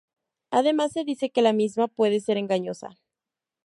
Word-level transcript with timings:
Además, 0.49 0.93
se 0.93 1.03
dice 1.03 1.29
que 1.29 1.43
la 1.43 1.53
misma 1.53 1.87
puede 1.87 2.21
ser 2.21 2.35
engañosa. 2.37 2.97